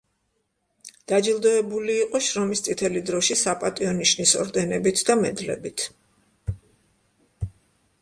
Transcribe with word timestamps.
დაჯილდოვებული 1.11 1.97
იყო 2.05 2.21
შრომის 2.29 2.65
წითელი 2.69 3.05
დროშის 3.11 3.45
„საპატიო 3.49 3.95
ნიშნის“ 4.01 4.35
ორდენებით 4.43 5.07
და 5.11 5.21
მედლებით. 5.23 5.89